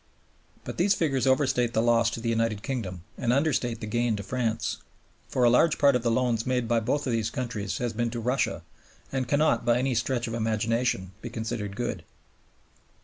But 0.63 0.77
these 0.79 0.95
figures 0.95 1.27
overstate 1.27 1.73
the 1.73 1.81
loss 1.83 2.09
to 2.09 2.19
the 2.19 2.29
United 2.31 2.63
Kingdom 2.63 3.03
and 3.19 3.31
understate 3.31 3.81
the 3.81 3.85
gain 3.85 4.15
to 4.15 4.23
France; 4.23 4.77
for 5.29 5.43
a 5.43 5.49
large 5.51 5.77
part 5.77 5.95
of 5.95 6.01
the 6.01 6.09
loans 6.09 6.43
made 6.43 6.67
by 6.67 6.79
both 6.79 7.03
these 7.03 7.29
countries 7.29 7.77
has 7.77 7.93
been 7.93 8.09
to 8.09 8.19
Russia 8.19 8.63
and 9.11 9.27
cannot, 9.27 9.63
by 9.63 9.77
any 9.77 9.93
stretch 9.93 10.25
of 10.27 10.33
imagination, 10.33 11.11
be 11.21 11.29
considered 11.29 11.75
good. 11.75 12.03